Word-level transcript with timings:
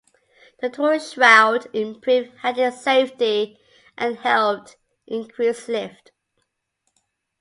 The 0.61 0.71
torus 0.71 1.13
shroud 1.13 1.67
improved 1.75 2.35
handling 2.39 2.71
safety 2.71 3.59
and 3.95 4.17
helped 4.17 4.75
increase 5.05 5.67
lift. 5.67 6.11